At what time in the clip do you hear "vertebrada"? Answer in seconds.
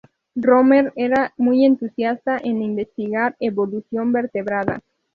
4.11-4.81